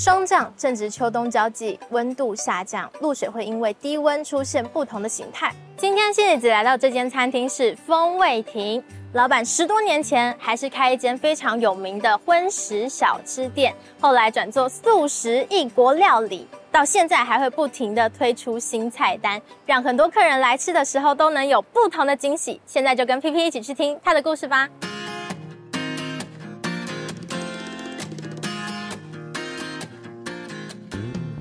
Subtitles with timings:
[0.00, 5.52] 霜降正值秋冬交际，温度下降，露水会因为低温出现不同的形态。
[5.76, 8.82] 今天仙女子来到这间餐厅是风味亭，
[9.12, 22.58] 老板十多年前还是开一间非常有名的荤食小吃店，后来转做素食异国料理，到现在还会不停地推出新菜单，让很多客人来吃的时候都能有不同的惊喜。
[22.64, 24.66] 现在就跟 P P 一起去听他的故事吧。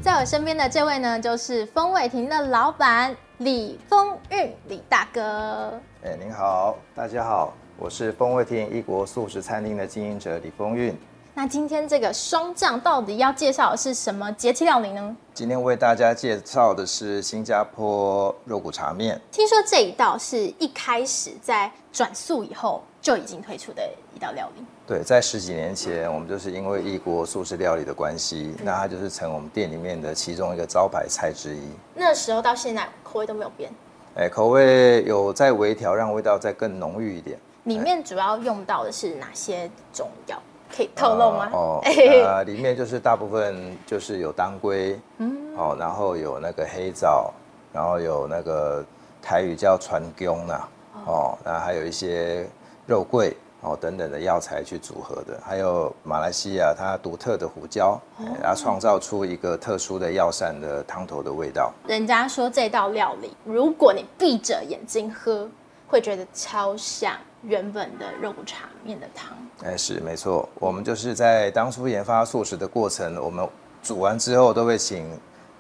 [0.10, 5.80] 在我身边的这位呢，就是风味亭的老板李风韵，李大哥。
[6.04, 10.98] 哎，您好，大家好，我是风味亭一国素食餐厅的经营者李风韵。
[11.36, 15.16] 那今天这个霜降到底要介绍的是什么节气料理呢？
[15.32, 19.22] 今天为大家介绍的是新加坡肉骨茶面。
[19.32, 24.66] 听说这一道是一开始在转速以后就已经推出的一道料理。
[24.90, 31.62] 对，在十几年前，我们就是因为异国素食料理的关系，嗯、那它就是成我们店里面的其中一个招牌菜之一。
[31.94, 33.72] 那时候到现在口味都没有变，
[34.16, 37.38] 哎，口味有在微调，让味道再更浓郁一点。
[37.66, 40.42] 里面主要用到的是哪些中药？
[40.76, 41.50] 可以透露吗？
[41.54, 41.82] 哦，
[42.26, 47.32] 呃， 里面就是大部分就是有当归，嗯，哦，然后有那个黑枣，
[47.72, 48.84] 然后有那个
[49.22, 50.68] 台语叫川芎呐，
[51.06, 52.48] 哦，然后还有一些
[52.88, 53.38] 肉桂。
[53.62, 58.00] 哦，等等的药材去组合的，还有马来西亚它独特的胡椒，
[58.42, 61.74] 然后创造出一个特殊的药膳的汤头的味道。
[61.86, 65.50] 人家说这道料理，如果你闭着眼睛喝，
[65.88, 69.38] 会觉得超像原本的肉骨茶面的汤。
[69.66, 73.46] 哎，是没错，我们就是在当初研发素食的过程，我们
[73.84, 75.06] 煮完之后都会请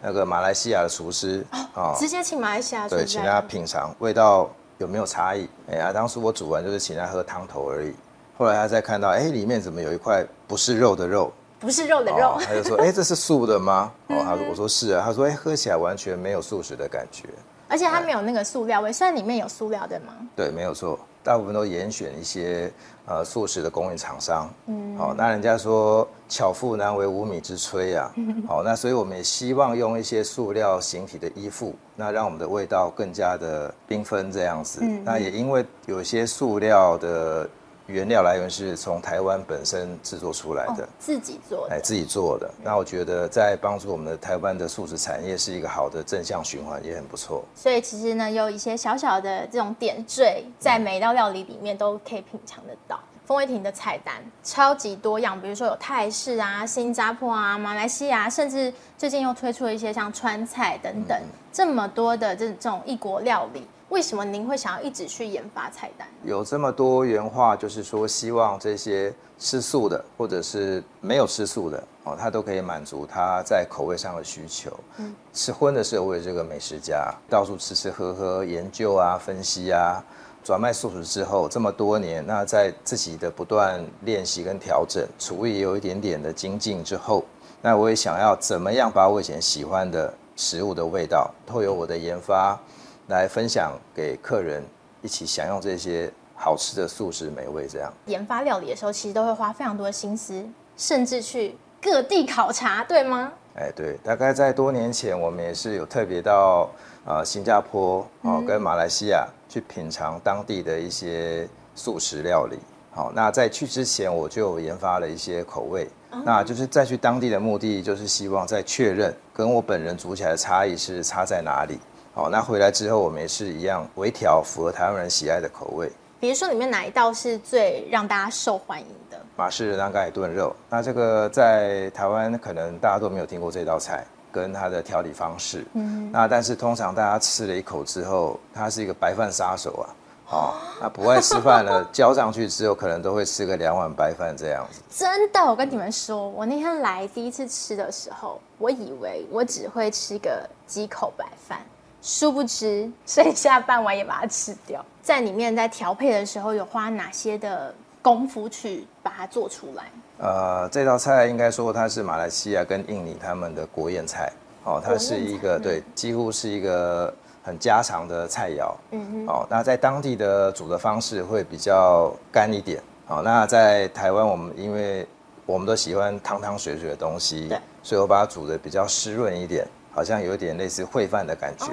[0.01, 4.49] 那个马来西亚的厨师哦，直接请马来西亚厨师对，请他品尝味道。
[4.79, 5.47] 有没有差异？
[5.69, 7.93] 哎呀，当时我煮完就是请他喝汤头而已。
[8.37, 11.31] 后来他再看到，哎，里面怎么有一块不是肉的肉？
[11.59, 12.37] 不是肉的肉。
[12.37, 13.91] 哦、他就说，哎，这是素的吗？
[14.07, 15.03] 哦，他说，我说是啊。
[15.05, 17.27] 他说，哎，喝起来完全没有素食的感觉。
[17.67, 20.13] 而且它没有那个塑料味，虽然里面有塑料的吗？
[20.35, 20.97] 对，没有错。
[21.29, 22.73] 大部分都严选一些
[23.05, 28.11] 呃素食的供应厂商，嗯，好、哦，那人家说巧妇难为无米之炊啊，
[28.49, 34.79] 好、哦，那所以我们也希望用一些塑料形体的衣服，那让我们的味道更加的缤纷这样子。
[34.81, 37.47] 嗯、那也因为有些塑料的。
[37.89, 42.49] 原料来源是从台湾本身制作出来的，哦、自己做的，哎，自己做的。
[42.63, 47.43] 那我觉得在帮助我们的台湾的素食产业是一个好的正向循环，也很不错。
[47.55, 52.99] 所以其实呢，有一些小小的这种点缀，在每一道料理里面都可以品尝得到。
[53.25, 63.67] 风味亭的菜单超级多样，比如说有泰式啊、新加坡啊、马来西亚，甚至最近又推出了一些像川菜等等，嗯、这么多的这这种异国料理。
[63.89, 66.07] 为什么您会想要一直去研发菜单？
[66.23, 74.71] 有这么多元化，就是说希望这些吃素的或者是没有吃素的哦，他都可以满足他在口味上的需求。
[74.97, 80.03] 嗯，吃荤的时候，我也这个美食家，到处吃吃喝喝，研究啊，分析啊，
[80.43, 87.25] 转卖素食之后这么多年，那在自己的不断练习跟调整，厨艺也有一点点的精进之后，
[87.59, 92.59] 那我也想要怎么样把我以前喜欢的食物的味道，透过我的研发。
[93.09, 94.63] 来分享给客人
[95.01, 97.67] 一起享用这些好吃的素食美味。
[97.67, 100.47] 这样研发料理的时候，其实都会花非常多的心思，
[100.77, 103.31] 甚至去各地考察，对吗？
[103.55, 106.69] 哎，对，大概在多年前，我们也是有特别到
[107.03, 112.57] 呃新加坡哦跟马来西亚去品尝当地的一些素食料理。
[112.91, 121.79] 好，那在去之前，我就研发了一些口味，嗯、那就是再去当地的目的，就是希望再确认跟我本人煮起来的差异是差在哪里。
[122.19, 125.89] 好，那回来之后，我们也是一样微调，符合台湾人喜爱的口味。
[126.19, 129.17] 比如说，里面哪一道是最让大家受欢迎的？
[129.37, 130.53] 马氏南港炖肉。
[130.69, 135.65] 那这个在台湾可能大家都没有听过这道菜，跟它的调理方式。
[135.75, 136.11] 嗯。
[136.11, 139.87] 那但是通常大家吃了一口之后，它是一个白饭杀手啊。
[140.31, 140.53] 哦。
[140.81, 144.81] 那不爱吃饭了， 浇上去之后，可能都会吃个两碗白饭这样子。
[144.89, 151.61] 真的，我跟你们说，我那天来第一次吃的时候，我以为我只会吃个几口白饭。
[152.01, 154.83] 殊不知， 剩下半碗也把它吃掉。
[155.01, 159.85] 在里面在调配的时候，有花哪些的功夫去把它做出来？
[160.19, 164.31] 呃，这道菜应该说它是马来西亚跟印尼他们的国宴菜。
[164.65, 167.11] 哦，它是一个对，几乎是一个
[167.41, 168.71] 很家常的菜肴。
[168.91, 169.27] 嗯哼。
[169.27, 172.83] 哦，那在当地的煮的方式会比较干一点。
[173.07, 175.07] 哦，那在台湾我们因为
[175.45, 179.65] 我们都喜欢汤汤水水的东西，对，所以我把它煮的比较湿润一点。
[179.91, 181.71] 好像有点类似烩饭的感觉，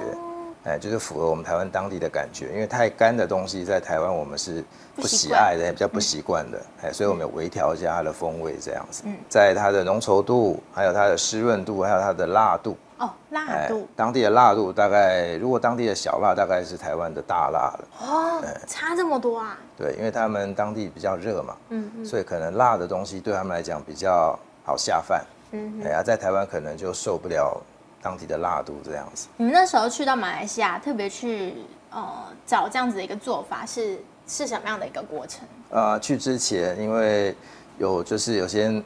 [0.63, 2.47] 哎，就是符合我们台湾当地的感觉。
[2.53, 4.63] 因为太干的东西在台湾我们是
[4.95, 6.57] 不喜爱的，也比较不习惯的。
[6.81, 9.03] 哎、嗯，所以我们有微调一下它的风味，这样子。
[9.05, 12.75] 嗯，在它的浓稠度，还有它的湿润度，还有它的辣度。
[12.97, 13.87] 哦，辣度。
[13.95, 17.87] 当地的辣度大概，如果当地的小辣，大概是台湾的大辣了。
[18.01, 19.55] 哦，差这么多啊？
[19.77, 25.23] 对，因为他们当地比较热嘛，嗯，嗯，所以可能辣的东西对他们来讲比较好下饭。
[25.51, 27.61] 嗯，哎呀，在台湾可能就受不了
[28.01, 29.27] 当地的辣度这样子。
[29.37, 31.55] 你们那时候去到马来西亚，特别去
[31.91, 35.47] 呃找这样子的一个做法，是是什么样的一个过程？
[35.69, 37.35] 呃，去之前因为
[37.77, 38.83] 有就是有些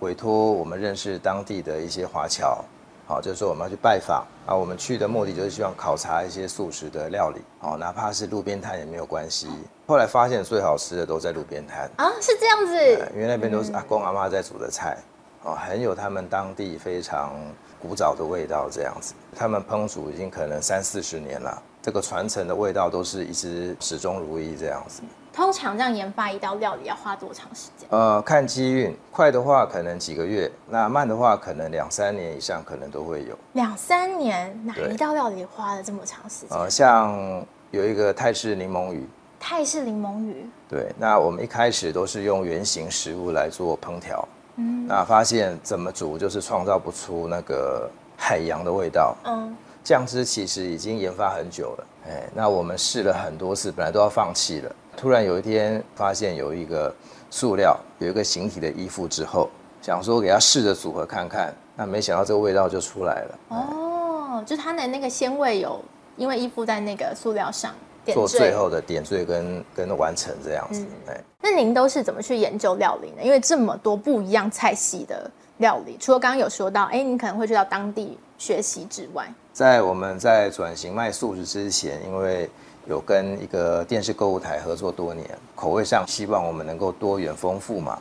[0.00, 2.64] 委托我们认识当地的一些华侨。
[3.08, 9.46] 好，就是说我们要去拜访啊，我们去的目的就是希望考察一些素食的料理，哦，哪怕是路边摊也没有关系。
[9.86, 12.74] 后来发现最好吃的都在路边摊啊，是这样子，
[13.14, 14.98] 因为那边都是阿公阿妈在煮的菜，
[15.46, 17.32] 哦，很有他们当地非常
[17.80, 19.14] 古早的味道，这样子。
[19.34, 25.02] 他们烹煮已经可能三四十年了，这个传承的味道都是一直始终如一这样子。
[25.32, 27.86] 通常这样研发一道料理要花多长时间？
[27.90, 33.38] 呃，看机运，快的话可能几个月，那慢的话可能两三年以上，可能都会有。
[33.52, 36.58] 两三年，哪一道料理花了这么长时间？
[36.58, 39.06] 呃，像有一个泰式柠檬鱼。
[39.38, 40.44] 泰式柠檬鱼。
[40.68, 44.26] 对，那我们一开始都是用原型食物来做烹调，
[44.56, 49.54] 嗯，那发现怎么煮就是创造不出那个海洋的味道，嗯，
[49.84, 54.74] 酱汁其实已经研发很久了，哎，那我们试了很多次，本来都要放弃了。
[54.96, 56.94] 突然有一天发现有一个
[57.30, 59.48] 塑料有一个形体的依附之后，
[59.82, 63.38] 想说给它试着组合看看，那没想到这个味道就出来了。
[63.50, 65.78] 哦，就它的那个鲜味有
[66.16, 67.74] 因为依附在那个塑料上，
[68.14, 70.84] 做最后的点缀跟跟完成这样子。
[71.08, 73.22] 嗯、那您都是怎么去研究料理呢？
[73.22, 82.48] 因为这么多不一样菜系的料理，除了刚刚有说到，哎，你可能会去到当地学习之外，在我们在转型卖素食之前，因为
[82.86, 87.98] 有跟一个电视购物台合作多年，口味上希望我们能够多元丰富嘛。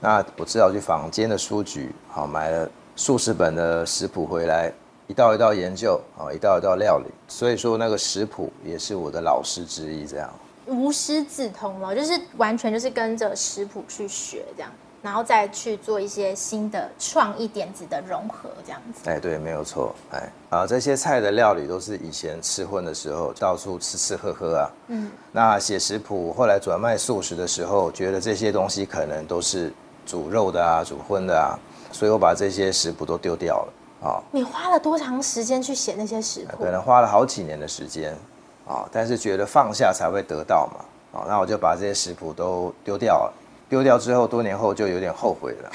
[0.00, 4.72] 那我知道去坊间的书局，好买了数十本的食谱回来，
[5.06, 7.10] 一道一道研究，啊，一道一道料理。
[7.28, 10.28] 所以说那个食谱也是我的老师之一，这样。
[10.66, 14.70] 无师自通了，就是完全就是跟着食谱去学这样。
[15.02, 19.08] 然后再去做一些新的创意点子的融合，这样子。
[19.08, 19.94] 哎，对，没有错。
[20.10, 24.70] 哎，啊，这些菜的料理都是以前吃荤的时候到处吃吃喝喝啊。
[24.88, 25.08] 嗯。
[25.30, 29.72] 那写食谱，后来转卖素食的时候，觉得这些东西可能都是
[30.04, 31.54] 煮肉的啊，煮荤的啊，
[31.92, 33.72] 所以我把这些食谱都丢掉了。
[34.02, 34.22] 啊。
[34.30, 36.64] 你花了多长时间去写那些食谱？
[36.64, 38.14] 可能花了好几年的时间。
[38.66, 41.20] 啊，但是觉得放下才会得到嘛。
[41.20, 43.32] 啊，那我就把这些食谱都丢掉了。
[43.68, 45.70] 丢掉之后，多年后就有点后悔了，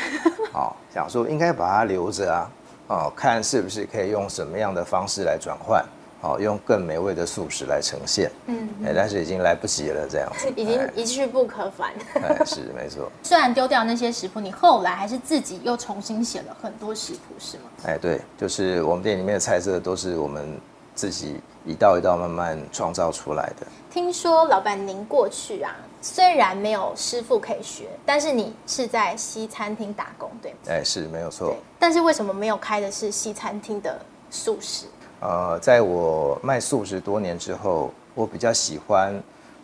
[0.53, 2.51] 哦， 想说应该把它留着啊，
[2.87, 5.83] 哦，看是不是可以用什么样的方式来转换，
[6.21, 13.11] 哦，用更美味的素食来呈现，嗯，哎，但是已经来不及了，这样子，已经一去不可返，哎，是没错。
[13.23, 17.63] 虽然丢掉那些食谱，你后来还是自己又重新写了很多食谱，是吗？
[17.85, 20.59] 哎，对，就是我们店里面的菜色都是我们
[20.93, 23.65] 自己一道一道慢慢创造出来的。
[23.91, 25.75] 听说老板您过去啊。
[26.03, 30.57] 虽然没有师傅可以学，但是你是在西餐厅打工，对吗？
[30.67, 31.55] 哎，是没有错。
[31.77, 33.99] 但是为什么没有开的是西餐厅的
[34.31, 34.87] 素食？
[35.21, 39.13] 呃，在我卖素食多年之后，我比较喜欢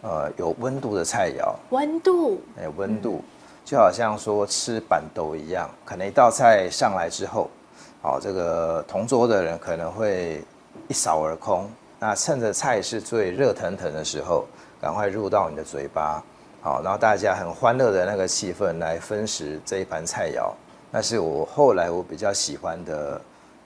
[0.02, 1.54] 呃有温度的菜肴。
[1.72, 2.40] 温度？
[2.58, 3.22] 哎，温度，
[3.66, 7.50] 就好像说吃板豆一样，可能一道菜上来之后，
[8.02, 10.42] 好，这个同桌的人可能会
[10.88, 11.70] 一扫而空。
[12.00, 14.46] 那趁着菜是最热腾腾的时候。
[14.80, 16.24] 赶快入到你的嘴巴，
[16.62, 20.52] 好，然后大家很欢乐的那个气氛来分食这一盘菜肴，
[20.92, 23.20] 那是我后来我比较喜欢的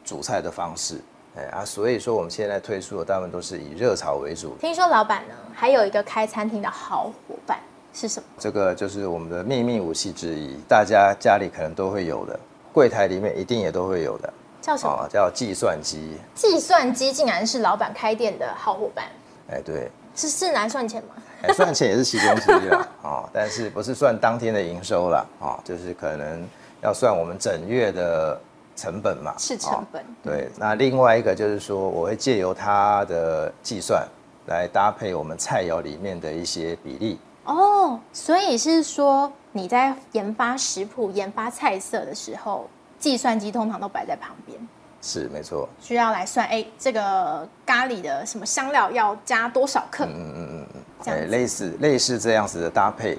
[0.06, 1.02] 煮菜的方式，
[1.36, 4.56] 哎啊，所以说我们现在推出的大部分都是以热炒为主。
[4.60, 7.58] 听说老板呢还有一个开餐厅的好伙伴
[7.94, 8.26] 是什么？
[8.38, 12.40] 这个就是我们的秘密武器之一，大家家里可能都会有的，
[12.74, 15.08] 柜台里面一定也都会有的，叫什么？
[15.10, 16.18] 叫计算机。
[16.36, 19.06] 计算机竟然是老板开店的好伙伴？
[19.52, 19.90] 哎，对。
[20.14, 21.16] 是是来算钱吗？
[21.44, 26.46] 哎，算钱也是其中之一了啊， 但是不是算当天的营收了啊，就是可能
[26.82, 28.38] 要算我们整月的
[28.82, 29.34] 成本嘛。
[29.38, 30.04] 是成本。
[30.24, 34.08] 对，那另外一个就是说，我会借由它的计算
[34.48, 37.20] 来搭配我们菜肴里面的一些比例。
[37.46, 44.58] 哦，所以是说你在研发食谱、研发菜色的时候，计算机通常都摆在旁边。
[45.04, 50.06] 是没错，需要来算哎，这个咖喱的什么香料要加多少克？
[50.06, 53.18] 嗯嗯嗯嗯，哎，类似类似这样子的搭配，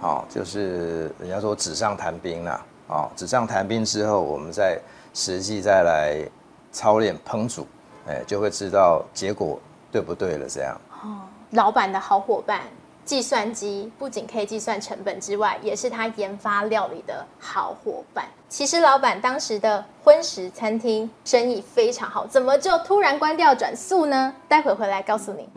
[0.00, 4.78] 好，就是人家说纸上谈兵啦，哦，纸上谈兵之后，我们再
[5.14, 6.28] 实际再来
[6.72, 7.66] 操练烹煮，
[8.06, 9.58] 哎，就会知道结果
[9.90, 10.46] 对不对了？
[10.48, 10.78] 这样。
[11.02, 12.62] 哦，老板的好伙伴，
[13.04, 18.26] 计算机不仅可以计算成本之外，也是他研发料理的好伙伴。
[18.48, 24.34] 其实老板当时的荤食餐厅生意非常好，怎么就突然关掉转速呢？
[24.48, 25.48] 待会回来告诉你。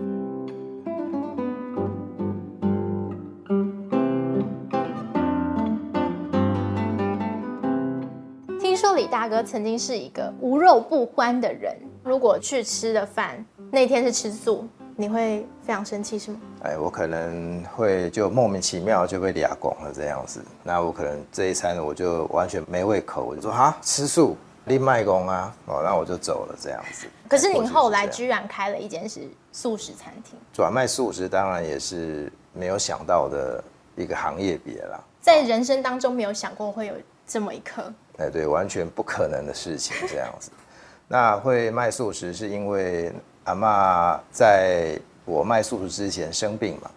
[8.95, 16.39] 李大哥曾经是一个无肉不欢的人，如果去吃的饭那天是吃素，你会非常生气是吗？
[16.63, 27.07] 哎，我可能会就莫名其妙就被俩拱了这样子，那我可能这一餐我就完全没胃口，我就说哈吃素立麦公啊，哦，那我就走了这样子。
[27.27, 33.63] 可是您后来居然开了一间是素食餐厅，转卖素食当然也是没有想到的
[33.95, 36.93] 一个行业别啦，在人生当中没有想过会有
[37.27, 37.93] 这么一刻。
[38.17, 40.51] 哎，对，完全不可能的事情，这样子。
[41.07, 43.13] 那会卖素食，是因为
[43.45, 46.89] 阿嬷在我卖素食之前生病嘛，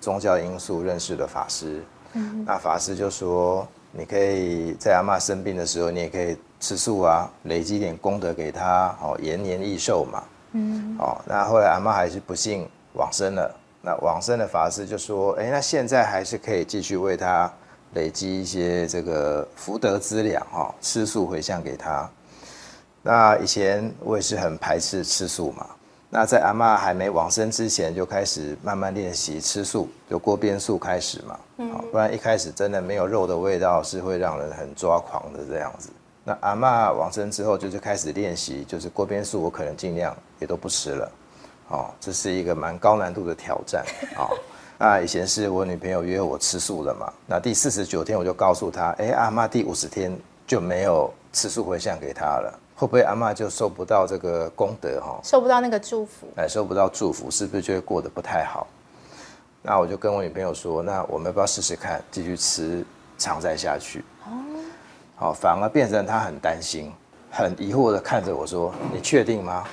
[0.00, 1.80] 宗教因素认识了法师。
[2.14, 2.44] 嗯。
[2.44, 10.24] 那法师就说，你可以在阿嬷生病的时候，你也可以吃素啊，累积点功德给他，哦，延年益寿嘛。
[10.52, 10.96] 嗯。
[10.98, 13.54] 哦，那后来阿嬷还是不幸往生了。
[13.80, 17.52] 那往生的法师就说，哎，那现在还是可以继续为他。
[17.94, 22.08] 累积一些这个福德资粮哈，吃素回向给他。
[23.02, 25.66] 那以前我也是很排斥吃素嘛。
[26.14, 31.38] 那在阿嬷还没往生之前，就开始慢慢练习吃素，就锅边素开始嘛。
[31.56, 31.70] 嗯。
[31.90, 35.88] 不然一开始真的没有肉的味道，是会让人很抓狂的这样子。
[36.22, 41.12] 那阿嬷往生之后，就是开始练习，就是锅边素，我可能尽量也都不吃了。
[41.68, 43.82] 哦，这是一个蛮高难度的挑战
[44.14, 44.28] 啊。
[44.78, 55.20] 那以前是我女朋友约我吃素了嘛，那第四十九天我就告诉她，哎，阿妈第五十天就没有吃素回向给她了，会不会阿妈就收不到这个功德哈？
[55.22, 56.26] 收不到那个祝福？
[56.36, 58.66] 哎，收不到祝福，是不是就会过得不太好？
[59.62, 62.84] 那我就跟我女朋友说，那我们要不要试试看，继续吃
[63.16, 64.04] 常斋下去？
[64.26, 64.32] 哦，
[65.14, 66.92] 好，反而变成她很担心，
[67.30, 69.64] 很疑惑的看着我说，你确定吗？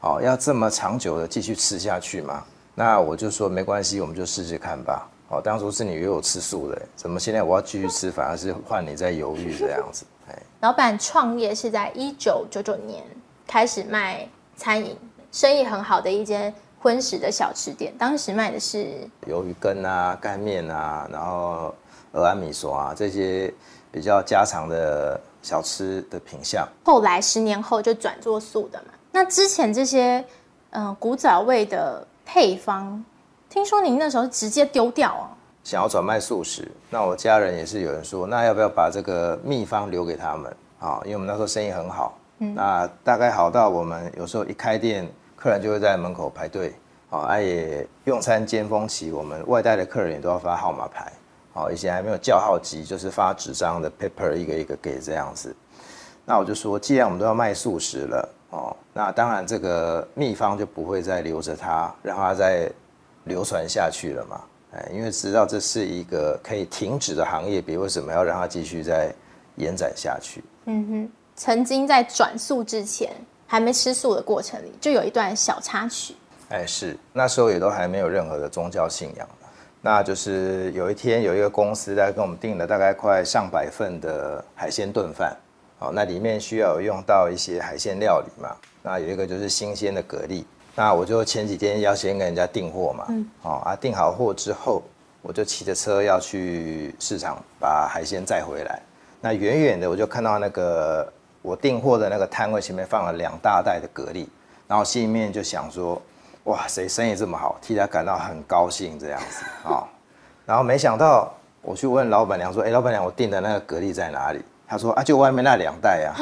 [0.00, 2.42] 哦，要这么长久的继续吃下去吗？
[2.74, 5.08] 那我就说没关系，我们就试试看吧。
[5.28, 10.04] 哦，当初是你约我吃素的，怎么现在我要继续吃，反而是换你在犹豫这样子？
[10.28, 13.02] 哎，老板创业是在一九九九年
[13.46, 14.96] 开始卖餐饮，
[15.32, 17.94] 生意很好的一间荤食的小吃店。
[17.96, 21.74] 当时卖的是鱿鱼羹啊、干面啊，然后
[22.12, 23.52] 蚵仔米索啊这些
[23.90, 26.68] 比较家常的小吃的品相。
[26.84, 28.92] 后来十年后就转做素的嘛。
[29.10, 30.18] 那之前这些
[30.70, 32.06] 嗯、呃、古早味的。
[32.24, 33.04] 配方，
[33.48, 35.24] 听说您那时候直接丢掉哦。
[35.62, 41.00] 想要转卖素食，那我家人也是有人说，那要不要把这个秘方留给他们啊？
[41.04, 46.74] 因为我们那时候生意很好，嗯，那大概好到我们有时候一开店，客人就会在门口排队，
[47.08, 51.12] 啊，也用餐尖峰期，我们外带的客人也都要发号码牌，
[51.54, 55.54] 啊，以前还没有叫号机，就是发纸张的 paper 一个一个给这样子。
[56.26, 58.28] 那我就说，既然我们都要卖素食了。
[58.54, 62.70] 哦，那当然，这个秘方就不会再留着它，让它再
[63.24, 64.40] 流传下去了嘛。
[64.72, 69.12] 哎，因为知道这是一个可以停止的行业，别为什么要让它继续再
[69.56, 70.44] 延展下去？
[70.66, 73.10] 嗯哼，曾经在转速之前，
[73.44, 76.14] 还没吃素的过程里，就有一段小插曲。
[76.50, 79.28] 哎，是那时候也都还没有任何的宗教信仰，
[79.80, 85.36] 那就是有一天有一个公司在跟我们订了大概快上百份的海鲜炖饭。
[85.80, 88.56] 哦，那里面需要用到一些海鲜料理嘛？
[88.82, 93.06] 那有一个就是新鲜的蛤蜊，那我就前几天要先跟人家订货嘛。
[93.08, 93.28] 嗯。
[93.42, 94.82] 哦啊，订好货之后，
[95.20, 98.80] 我就骑着车要去市场把海鲜载回来。
[99.20, 101.12] 那远远的我就看到那个
[101.42, 104.26] 我订货的那个摊位前面放了两大袋的蛤蜊，
[104.68, 106.00] 然后心里面就想说：
[106.44, 109.88] 哇，谁生意这么好，替他感到很高兴这样子啊、哦。
[110.46, 114.42] 然后没想到我去问老板娘说：哎，老板娘，我订的那个蛤蜊在哪里？
[114.66, 116.16] 他说啊，就外面那两袋啊。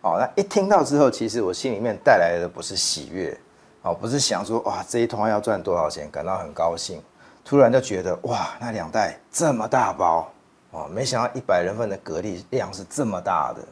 [0.00, 3.36] 哦，那一听到之后，其实我心里面带来的不是喜悦，
[3.82, 7.02] 哦，不是想说哇，这一通要赚多少钱，感到很高兴。
[7.44, 10.30] 突然就觉得哇，那两袋这么大包，
[10.70, 13.62] 哦，没想到一百人份的蛤蜊量是这么大的。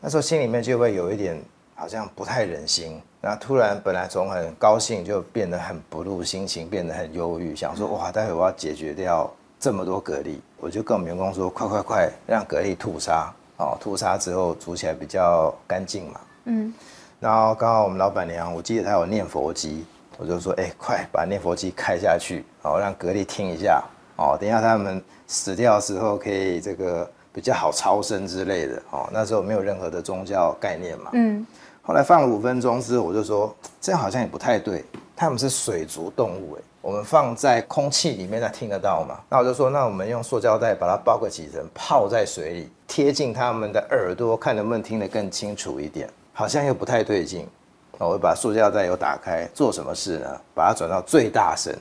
[0.00, 1.38] 那时候心里面就会有一点
[1.74, 3.02] 好像不太忍心。
[3.20, 13.30] 那突然本来从很高兴就变得很不入心情，变得很忧郁，想说哇，待会我要解决掉这么多蛤蜊，我就跟我们员工说，快快快，让蛤蜊吐沙。
[13.58, 16.20] 哦，吐沙之后煮起来比较干净嘛。
[16.44, 16.72] 嗯，
[17.20, 19.84] 然后刚好我们老板娘，我记得她有念佛机，
[20.16, 23.84] 我就说，哎、欸，快把念佛机开下去，哦，让格力听一下，
[24.16, 28.82] 哦，等一下他们死掉的时候可以这个比较好超生之类的。
[28.90, 31.10] 哦，那时候没有任何的宗教概念嘛。
[31.12, 31.46] 嗯，
[31.82, 34.84] 后来放了五分钟之后，我就说，这样好像也不太对。
[35.16, 39.20] 他们是水族动物，哎，我们放在空气里面，它听得到吗？
[39.28, 46.08] 那我就说，那我们用塑胶袋把它包个几层，泡在水里，贴近他们的耳朵，看能不能听得更清楚一点。
[46.32, 47.46] 好像又不太对劲，
[47.98, 50.40] 我会把塑胶袋又打开，做什么事呢？
[50.54, 51.76] 把它转到最大声，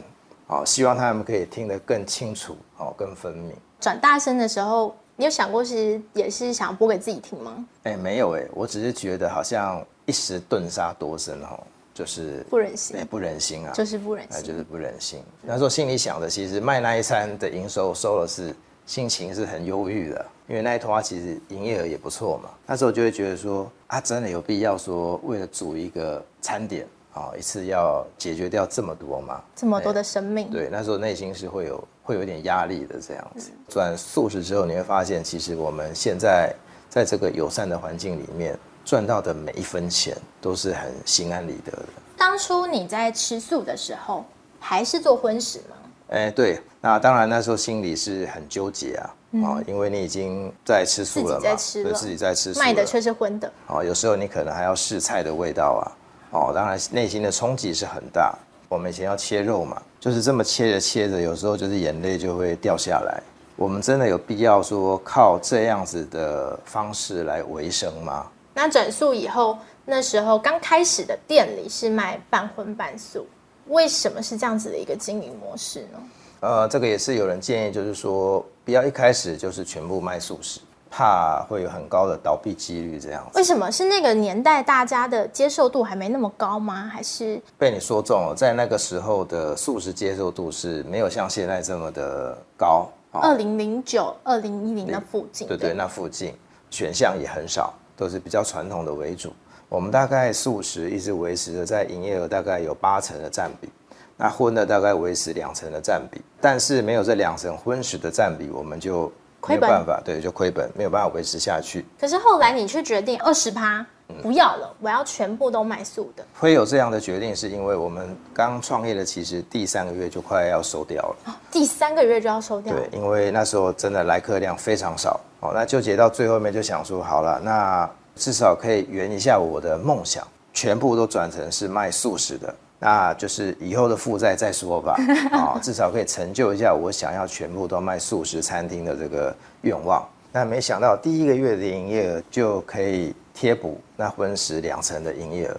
[0.45, 3.55] 好，希望他们可以听得更清楚，好，更分明。
[3.79, 7.65] 转大声的时候，你有想过是也是想播给自己听吗？
[7.83, 11.57] 哎，没有哎，我只是觉得好像一时顿杀多声哈。
[11.97, 15.19] 就是不忍心，不忍心啊，就是不忍心，那就是不忍心。
[15.41, 22.51] 那时候心里想的，其实卖那一餐的营收收了是心情是很忧郁的，因为那一摊其实营业额也不错嘛。
[22.67, 26.85] 那时候就会觉得说，啊，真的有必要说为了煮一个餐点
[27.15, 29.41] 啊，一次要解决掉这么多吗？
[29.55, 30.51] 这么多的生命？
[30.51, 33.49] 对，那时候内心是会有会有一点压力的这样子。
[33.67, 36.53] 转素食之后，你会发现，其实我们现在
[36.91, 38.55] 在这个友善的环境里面。
[38.88, 41.86] 赚到的每一分钱都是很心安理得的。
[42.17, 44.24] 当初你在吃素的时候，
[44.62, 45.75] 还是做荤食吗？
[46.08, 53.51] 哎，对，那当然那时候心里是很纠结啊，嗯、哦，因为你已经在吃素了嘛，自己在吃了，自己在吃素，卖的却是荤的。
[53.67, 58.34] 哦，有时候你可能还要试菜的味道啊，哦，当然内心的冲击是很大。
[58.70, 63.22] 我们以前要切肉嘛，就是这么切着切着，有时候就是眼泪就会掉下来。
[63.58, 68.25] 我们真的有必要说靠这样子的方式来维生吗？
[68.57, 73.23] 那转素以后，那时候刚开始的店里是卖半荤半素，
[73.67, 75.99] 为什么是这样子的一个经营模式呢？
[76.39, 80.59] 呃，这个也是有人建议，就是说不要一开始就是全部卖素食，
[80.89, 83.37] 怕会有很高的倒闭几率这样子。
[83.37, 83.71] 为什么？
[83.71, 86.89] 是那个年代大家的接受度还没那么高吗？
[86.91, 88.33] 还是被你说中了？
[88.35, 92.89] 在那个时候的素食接受度是没有像现在这么的高。
[93.11, 96.33] 二零零九、二零一零那附近，对对，对，那附近
[96.71, 97.71] 选项也很少。
[97.97, 99.33] 都是比较传统的为主，
[99.67, 103.67] 我们大概素食一直维持着在营业额大概有八成的占比，
[104.15, 109.11] 那荤的大概维持两成的占比，但是没有这两成荤食的占比，我们就
[109.47, 111.83] 没有办法，对，就亏本，没有办法维持下去。
[111.99, 113.86] 可是后来你却决定二十趴
[114.21, 116.23] 不要了，我要全部都卖素的。
[116.39, 121.15] 会有这样的决定，是因为我们刚创业的，其实第三个月就快要收掉了。
[121.25, 122.73] 哦，第三个月就要收掉？
[122.73, 125.19] 对，因为那时候真的来客量非常少。
[125.39, 134.95] 哦，那纠结到最后面就想说，好了，那至少可以圆一下我的梦想，全部都转成是卖素食的，那就是以后的负债再说吧。
[135.32, 140.03] 啊， 至少可以成就一下我想要全部都卖素食餐厅的这个愿望。
[140.32, 145.56] 那没想到第一个月的营业额就可以贴补那荤食两成的营业额。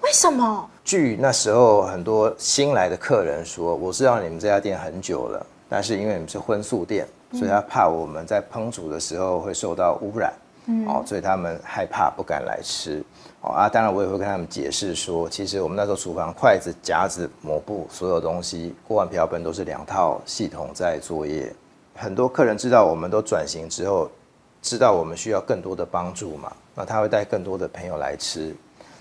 [0.00, 0.66] 为什么？
[0.82, 7.06] 据那时候很多新来的客人说，我知道你们这家店很久了，但是因为你们是荤素店。
[7.34, 10.32] 所以他怕我们在烹煮的时候会受到污染，
[10.66, 13.02] 嗯，哦，所以他们害怕不敢来吃，
[13.40, 21.50] 哦啊，当然我也会跟他们解释说，其实我们那时候厨房筷子、夹子、抹布，所有东西、锅碗瓢盆都是两套系统在作业。
[21.94, 24.10] 很多客人知道我们都转型之后，
[24.62, 28.54] 知道我们需要更多的帮助嘛，那他会带更多的朋友来吃。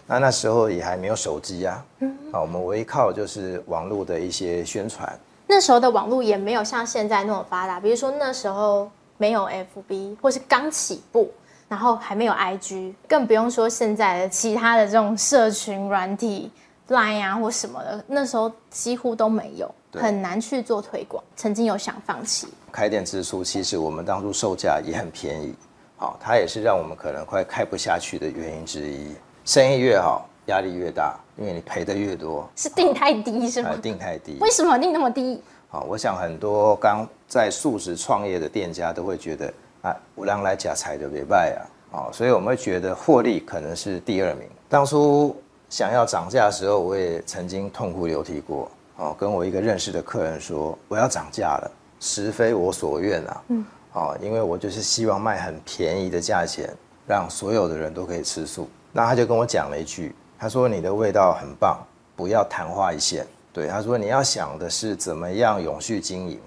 [0.07, 5.17] 那那时候也还没有手机啊，嗯，啊，我们唯靠就是网络的一些宣传。
[5.47, 11.31] 那时候的网络也没有像现在那么发达，比如说那时候没有 FB，或是刚起步，
[11.69, 16.51] 然后还没有 IG，更不用说现在的其他的这种社群软体
[16.89, 21.23] ，Line 啊或什么的，那时候几乎都没有，很难去做推广。
[21.35, 22.47] 曾经有想放弃。
[22.71, 25.53] 开店之初，其实我们当初售价也很便宜，
[25.97, 29.13] 好，它也是让我们可能快开不下去的原因之一。
[29.43, 31.15] 生意越好，压力越大。
[31.37, 33.71] 因为你赔的越多，是定太低是吗？
[33.81, 35.41] 定太低，为什么定那么低？
[35.69, 44.47] 好，我想很多刚在素食创业的店家都会觉得啊，我让来假财的别卖啊，好，所以我们会觉得获利可能是第二名。
[44.69, 45.35] 当初
[45.67, 56.69] 想要涨价的时候，我也曾经痛哭流涕过，哦，跟我一个认识的客人说，我要涨价了，实非我所愿啊，嗯，哦，因为我就是希望卖很便宜的价钱，
[57.07, 58.67] 让所有的人都可以吃素。
[58.91, 60.13] 那他就跟我讲了一句。
[60.37, 61.79] 他说：“你的味道很棒，
[62.15, 66.39] 不要昙花一现。”对，他说：“你要想的是怎么样永续经营。”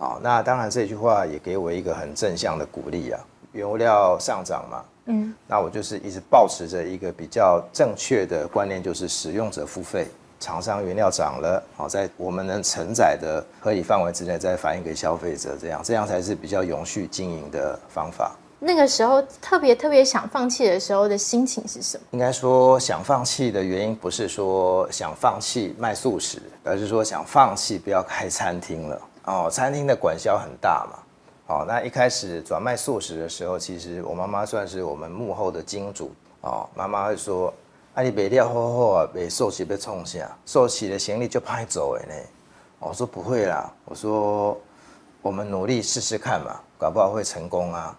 [0.00, 3.20] 啊，那当然这句话也给我一个很正向的鼓励啊。
[3.52, 10.08] 原物料上涨嘛，嗯，那我就是一直保持着一个比较正确的观念，就是使用者付费，
[10.40, 18.32] 厂商原料涨了，好，在我们能承载的合理范围之内再反映给消费者，这样这样才是比较永续经营的方法。
[18.60, 22.04] 那个时候特别特别想放弃的时候的心情是什么？
[22.12, 29.02] 应该说想放弃的原因不是说想放弃卖素食，而是说想放弃不要开餐厅了。
[29.26, 30.98] 哦，餐厅的管销很大嘛。
[31.46, 36.10] 哦，那一开始转卖素食的时候，其实我妈妈算是我们幕后的金主。
[36.40, 37.52] 哦，妈妈会说
[37.94, 40.36] ：“啊，你卖了好好啊，卖寿喜要创啥？
[40.44, 42.14] 寿喜的行李就歹做的呢。
[42.80, 44.60] 我说不会啦，我说
[45.22, 47.96] 我们努力试试看嘛，搞不好会成功啊。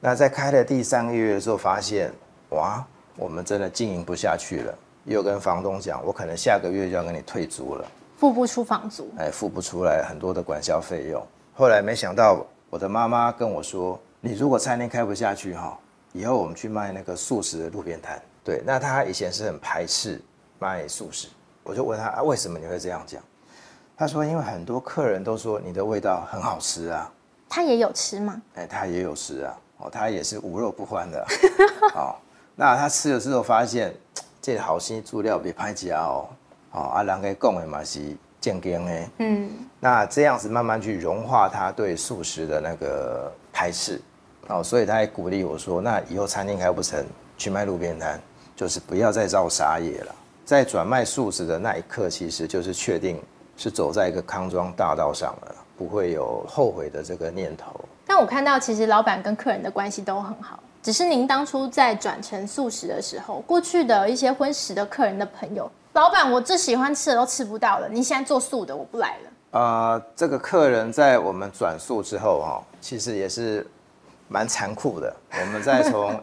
[0.00, 2.10] 那在开了第三个月的时候，发现
[2.48, 2.82] 哇，
[3.14, 7.84] 我们真的经营不下去了，又跟房东讲，我可能下个月就要跟你退租了，
[8.16, 11.22] 付不出房租，哎，付不出来很多的管销费用。
[11.52, 15.78] 后来没想到，我的妈妈跟我说，你如果餐厅开不下去哈，
[16.14, 18.18] 以后我们去卖那个素食的路边摊。
[18.46, 20.22] 对，那他以前是很排斥
[20.60, 21.26] 卖素食，
[21.64, 23.20] 我就问他啊，为什么你会这样讲？
[23.96, 27.12] 他说，因为很多客人都说你的味道很好吃啊。
[27.48, 28.40] 他也有吃吗？
[28.54, 31.26] 哎，他也有吃啊，哦，他也是无肉不欢的。
[31.96, 32.14] 哦，
[32.54, 33.92] 那他吃了之后发现，
[34.40, 36.28] 这个好心做料别拍假哦，
[36.70, 39.08] 哦，啊，人家讲的嘛是健康的。
[39.18, 44.00] 嗯，那这样子慢慢去融化他对素食的那个排斥，
[44.46, 47.04] 哦，所以他也鼓励我说，那以后餐厅开不成，
[47.36, 48.20] 去卖路边摊。
[48.56, 50.14] 就是不要再造杀业了，
[50.44, 53.22] 在转卖素食的那一刻，其实就是确定
[53.56, 57.78] 是走在一个康庄大道上了，不会有后悔的这个念头。
[58.06, 69.30] 但我看到，其实老板跟客人的关系都很好，只是您当初在转成素食的时候，过去的一些荤食的客人的朋友，老板我最喜欢吃的都吃不到了，你现在做素的，我不来了。
[69.50, 73.66] 呃，这个客人在我们转素之后，哈，其实也是
[74.28, 75.14] 蛮残酷的。
[75.40, 76.18] 我们在从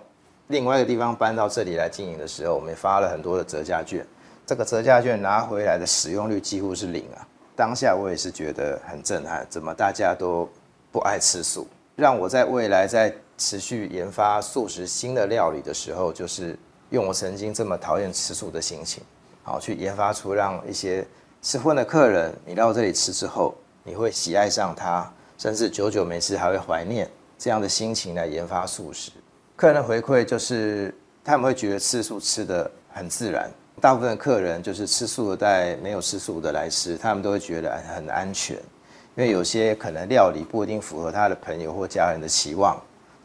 [0.53, 4.05] 另外一个地方搬到这里来经营的时候，我们也发了很多的折价券。
[4.45, 7.25] 这个折价券拿回来的使用率几乎是零啊！
[7.55, 10.47] 当下我也是觉得很震撼，怎么大家都
[10.91, 11.65] 不爱吃素？
[11.95, 16.55] 让我在未来在持续研发素食新的料理的时候，就是
[16.91, 19.03] 用我曾经这么讨厌吃素的心情，
[19.41, 21.03] 好去研发出让一些
[21.41, 29.11] 吃荤的客人，你到这里吃之后，你会喜爱上它，甚至久久没吃还会怀念这样的心情来研发素食。
[29.55, 33.49] 客人的回馈就是，他们会觉得吃素吃的很自然。
[33.79, 38.55] 大部分客人就是吃素的带没有吃素的来吃，他们都会觉得很安全。
[39.15, 42.81] 因为有些可能料理不一定符合他的朋友或家人的期望，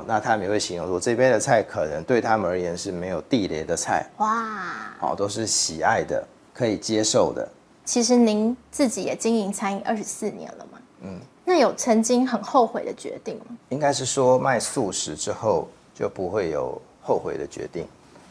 [0.06, 4.06] 那他们也会形容说，这边的菜可能对他们而言是没有地雷的菜。
[4.18, 7.48] 哇，好，都是喜爱的，可以接受的。
[7.86, 10.78] 其实您自己也经营餐饮二十四年了嘛？
[11.04, 13.56] 嗯，那有曾经很后悔的决定吗？
[13.70, 15.66] 应该是说卖素食之后。
[15.98, 17.84] 就不会有后悔的决定，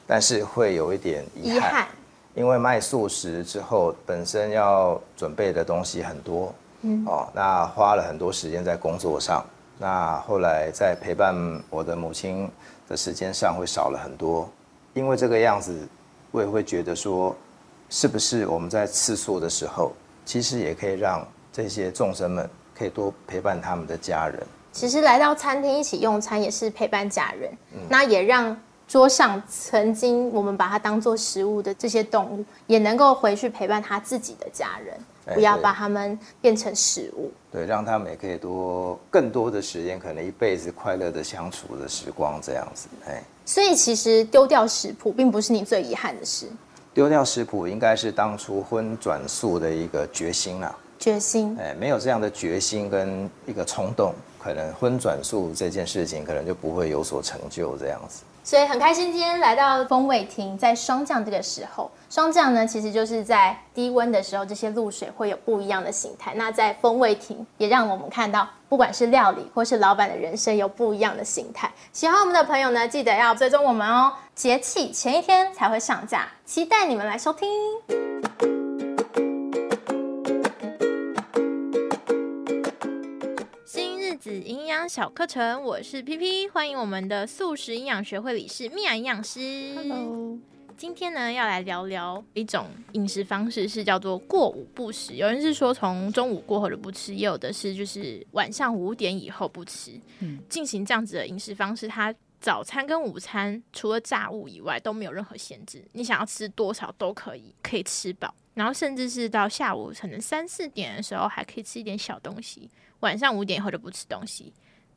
[0.08, 1.86] 但是会有一点遗憾，
[2.34, 9.46] 因为卖素食之后，本身要准备的东西很多，嗯，哦，那花了很多时间在工作上，
[9.78, 11.36] 那后来在陪伴
[11.70, 12.50] 我的母亲
[12.88, 14.50] 的时间上会少了很多，
[14.94, 15.76] 因为这个样子，
[16.32, 17.36] 我也会觉得说，
[17.90, 19.92] 是不是我们在吃素的时候，
[20.24, 24.42] 其实也可以让这些众生们可以多陪伴他们的家人。
[24.78, 28.56] 其实来到餐厅一起用餐也是陪伴家人，嗯、那也让
[28.88, 37.32] 桌上曾经我们把它当做食物的这些动物，也能够回去陪伴他自己的家人，欸、不要把他们变成食物。
[37.52, 42.88] 对，让他们也可以多更多的时间，可能一辈子快乐的相处的时光这样子。
[43.08, 46.46] 哎，所以其实丢掉食谱并不是你最遗憾的事，
[46.94, 50.78] 丢掉食谱应该是当初荤转素的一个决心啊。
[51.00, 51.58] 决心。
[51.60, 54.14] 哎，没有这样的决心跟一个冲动。
[54.40, 58.24] 可能荤转素这件事情，可能就不会有所成就这样子。
[58.44, 66.34] 所以很开心今天来到风味亭，在霜降这个时候，霜降呢其实就是在低温的时候，这些露水会有不一样的形态。
[66.36, 71.70] 那在风味亭也让我们看到，不管是料理或是老板的人生有不一样的形态。
[71.92, 74.14] 喜欢我们的朋友呢，记得要追踪我们哦。
[74.34, 77.50] 节气前一天才会上架，期待你们来收听。
[84.28, 89.74] 营养小课程，我是 PP，欢迎我们的素食营养学会理事米娅营养师。
[89.74, 90.38] Hello，
[90.76, 95.14] 今天呢要来聊聊一种饮食方式，是叫做过午不食。
[95.14, 99.98] 有人是说从中午过后的不吃，也有的是就是晚上五点以后不吃。
[100.20, 108.36] 嗯，进行这样子的饮食方式，它早餐跟午餐除了炸物以外都没有任何限制，你想要吃多少都可以，可以吃饱。
[108.56, 112.70] 然后甚至是到下午可能三四点的时候还可以吃一点小东西。
[113.02, 114.54] 晚上五点以后就不吃东西，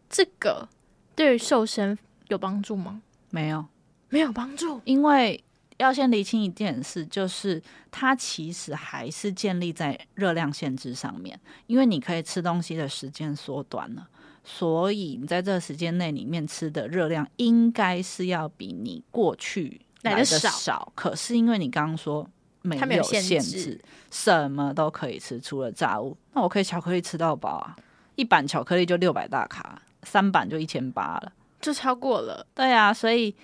[0.08, 0.68] 这个
[1.14, 3.02] 对于瘦身有帮助吗？
[3.30, 3.66] 没有，
[4.08, 4.80] 没有帮助。
[4.84, 5.42] 因为
[5.76, 11.38] 要先厘清一件事，就是它其实还是建立在热量限制上面。
[11.66, 14.08] 因为你可以吃东西的时间缩短了，
[14.42, 20.48] 所以你在这个时间内里面吃的热量应该是要比你过去来的少。
[20.50, 20.92] 少。
[20.94, 22.28] 可是因为你刚刚说
[22.62, 27.76] 没有限制，什么都可以吃，除了炸物，那我可以巧克力吃到饱啊。
[28.16, 32.46] 一板巧克力就六百大卡，三板就一千八了，就超过了。
[32.54, 33.34] 对啊，所以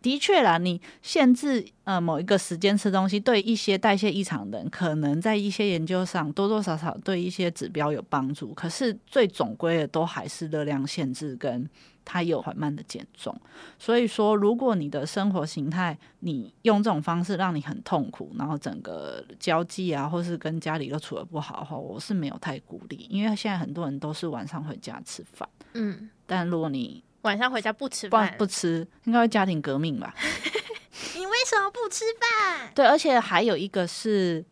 [0.00, 8.54] 的确啦，你限制呃某一个时间吃东西，对一些代谢异常的人，可能在一些研究上多多少少对一些指标有帮助。
[8.54, 11.68] 可是最总归的都还是热量限制，跟
[12.10, 13.38] 它有缓慢的减重。
[13.78, 25.46] 所以说，如果你的生活形态你用这种方式让你很痛苦，然后整个交际啊，或是跟家里都处得不好的话，我是没有太鼓励，因为现在很多人都是晚上回家吃饭。
[25.74, 30.14] 嗯，但如果你晚上回家不吃饭，不吃，应该会家庭革命吧？
[31.14, 32.70] 你为什么不吃饭？
[32.74, 34.42] 对，而且还有一个是，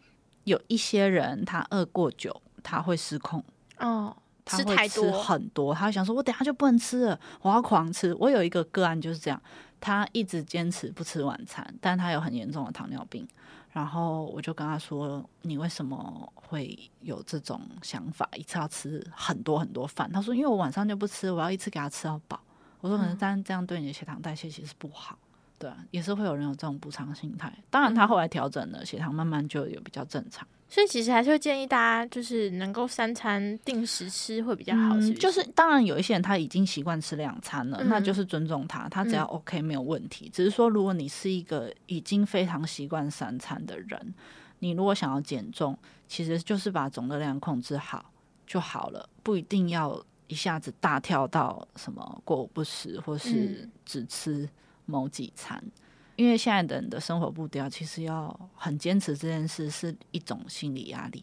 [0.45, 3.43] 有一些人他饿过久，他会失控
[3.79, 4.15] 哦，
[4.47, 9.43] 他会吃很多，他会想说：“我等下就不能吃了，我要狂吃。”我有一个个案就是这样，
[9.81, 13.27] 他一直坚持不吃晚餐，但他有很严重的糖尿病。
[13.73, 18.27] 然后我就跟他说：“你为什么会有这种想法？
[18.37, 22.41] 一次要吃很多很多饭？”他说：“因为我晚上就不吃，我要一次给他吃到饱。”
[22.81, 25.19] 我说可能但这样对你的血糖代谢其实不好，
[25.59, 27.53] 对，也是会有人有这种补偿心态。
[27.69, 30.47] 当然他后来调整了，血糖慢慢就有比较正常。
[30.69, 35.01] 所以其实还是会建议大家，就是能够三餐定时吃会比较好。
[35.01, 35.15] 是是？
[35.15, 40.29] 就是当然有一些人他已经习惯吃两餐了，那就是尊重他，他只要 OK 没有问题。
[40.33, 44.15] 只是说如果你是一个已经非常习惯三餐的人，
[44.59, 48.13] 你如果想要减重，其实就是把总热量控制好
[48.47, 50.03] 就好了，不一定要。
[50.29, 54.49] 一下子大跳到什么过午不食，或是只吃
[54.85, 55.71] 某几餐，嗯，
[56.17, 61.23] 因为现在的人的生活步调其实要很坚持这件事是一种心理压力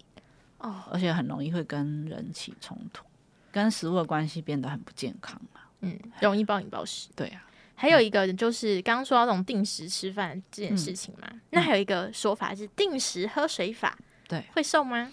[0.59, 3.03] 哦，而且很容易会跟人起冲突，
[3.51, 7.09] 跟食物的关系变得很不健康嘛，嗯，容易暴饮暴食。
[7.15, 15.11] 对啊，还有一个就是刚刚说到这种定时吃饭这件事情嘛，嗯，那还有一个说法是定时喝水法，对，会瘦吗？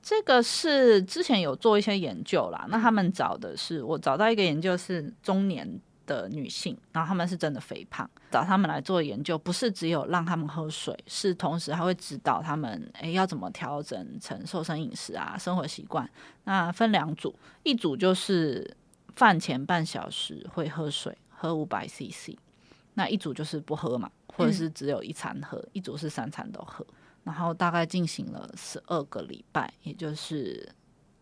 [0.00, 5.68] 这个是之前有做一些研究啦，那他们找的是我找到一个研究是中年
[6.08, 16.08] 的女性，然后她们是真的肥胖，找他们来做研究，不是只有让他们喝水，是同时还会指导他们，诶要怎么调整成瘦身饮食啊，生活习惯。
[16.44, 18.76] 那分两组，一组就是
[19.14, 22.36] 饭前半小时会喝水，喝五百 CC，
[22.94, 26.84] 那一组就是不喝嘛，或者是只有一餐喝，一组是三餐都喝。
[27.24, 30.66] 然后大概进行了十二个礼拜，也就是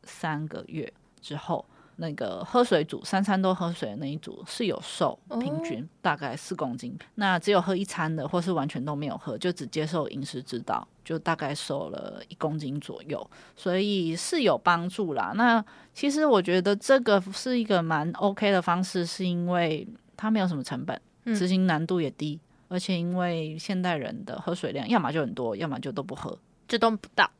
[0.04, 1.66] 三个月之后，
[1.96, 6.96] 那个喝水组三餐都喝水的那一组是有瘦，平均大概四公斤。
[7.16, 15.32] 那只有喝一餐的，或是完全都没有喝，就只接受饮食指导，就大概瘦了一公斤左右，所以是有帮助啦。
[15.34, 21.00] 那其实我觉得这个是一个蛮 OK 的方式，是因为它没有什么成本，
[21.34, 22.38] 执行难度也低。
[22.68, 27.30] 而且因为现代人的喝水量，要么就很多，要么就都不喝，就都不到。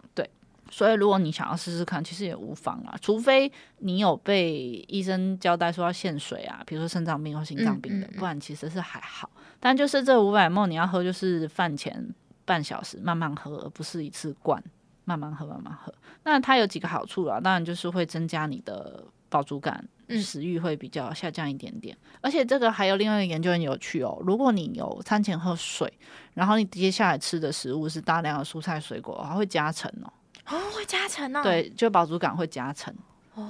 [0.66, 2.94] 对，所以如果你想要试试看，其实也无妨啊。
[3.00, 9.30] 除非你有被医生交代说要限水啊，比如说肾脏病或心脏病的，嗯嗯嗯，不然其实是还好。
[9.60, 14.62] 但就是这五百 ml 你要喝，就是饭前半小时慢慢喝，而不是一次灌，
[15.04, 15.92] 慢慢喝，慢慢喝。
[16.24, 19.88] 那它有几个好处啦，当然就是会增加你的饱足感。
[20.08, 24.16] 食欲会比较下降一点点，而且这个还有另外一个研究很有趣哦。
[24.24, 25.92] 如果你有餐前喝水，
[26.32, 30.12] 然后你接下来吃的食物是大量的蔬菜水果，还会加成哦。
[30.48, 31.42] 哦，会加成哦。
[31.42, 32.94] 对，就饱足感会加成。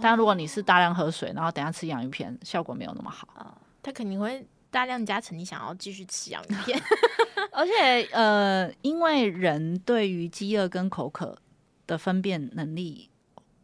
[0.02, 3.28] 但如果你是大量喝水，然后等下吃洋芋片，效果没有那么好。
[3.36, 6.82] 哦，它肯定会大量加成，你想要继续吃洋芋片。
[7.52, 11.38] 而且呃，因为人对于饥饿跟口渴
[11.86, 13.08] 的分辨能力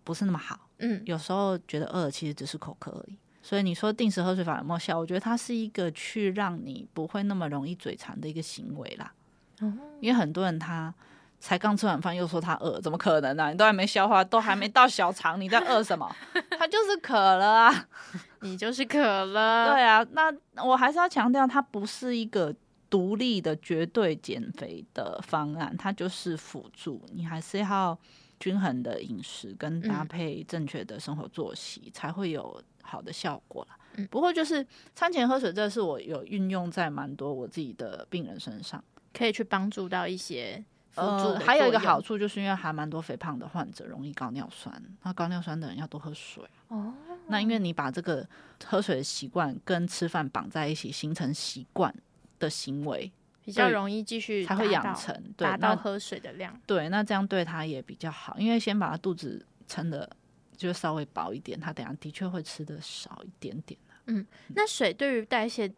[0.04, 0.68] 不是那么好。
[0.78, 4.96] 嗯，有时候觉得饿其实只是口渴而已，所以你说定时喝水法有没有效？
[4.96, 9.12] 我觉得它是一个去让你不会那么容易嘴馋的一个行为啦。
[9.60, 10.94] 嗯，因为很多人他
[11.42, 13.44] 才刚吃完饭又说他饿，怎么可能呢？
[13.44, 13.50] 啊？
[13.50, 16.08] 你都还没消化，都还没到小肠，你在饿什么？
[16.56, 17.88] 他就是渴了啊，
[18.42, 19.72] 你就是渴了。
[19.72, 20.32] 对啊，那
[20.64, 22.54] 我还是要强调，它不是一个
[22.88, 27.98] 独立的绝对减肥的方案，它就是辅助，你还是要。
[28.40, 33.78] 均衡的饮食跟搭配正确的生活作息，才会有好的效果啦。
[33.94, 38.82] 嗯，不过就是餐前喝水，这是我有运用在蛮多我自己的病人身上，
[39.16, 40.60] 可以去帮助到一些。
[40.94, 46.92] 呃，还有一个好处，就是因为还蛮多肥胖的患者容易高尿酸，那高尿酸的人要多喝水哦。
[47.28, 48.26] 那因为你把这个
[48.64, 51.94] 喝水的习惯跟吃饭绑在一起，形成习惯
[52.38, 53.10] 的行为。
[53.44, 56.56] 比较容易继续才会养成，对，达到喝水的量。
[56.64, 60.08] 对，那这样对他也比较好，因为先把他肚子撑的
[60.56, 63.76] 就稍微薄一点，他等下的确会吃的少一点点。
[64.06, 64.24] 嗯，
[64.54, 65.68] 那水对于代谢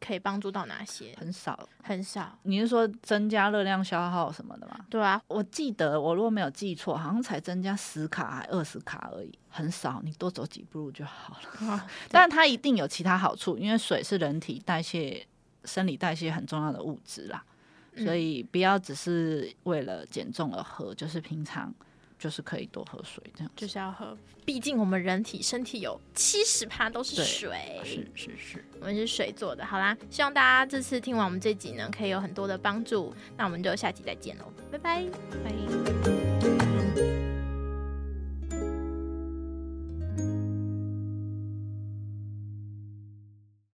[0.00, 1.14] 可以帮助到哪些？
[1.18, 2.38] 很少，很少。
[2.42, 4.80] 你是说增加热量消耗什么的吗？
[4.88, 10.00] 对啊，我记得我如果没有记错，好像才增加十卡还二十卡而已，很少。
[10.02, 11.86] 你多走几步路就好了。
[12.10, 15.26] 但它一定有其他好处，因为水是人体代谢。
[15.66, 17.44] 生理代谢很重要的物质啦。
[17.98, 21.70] 所以不要只是为了减重而喝，就是平常
[22.20, 24.16] 就是可以多喝水，这样就是要喝。
[24.44, 29.64] 毕竟我们人体身体有七十趴都是水，是是是，我们是水做的。
[29.64, 33.14] 好啦，希望大家这次听完我们这集呢，可以有很多的帮助。
[33.38, 35.04] 那我们就下集再见喽，拜拜，
[35.42, 36.19] 拜。